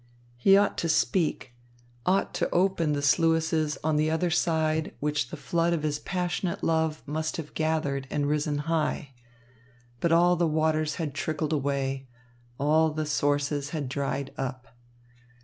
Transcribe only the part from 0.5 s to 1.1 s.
ought to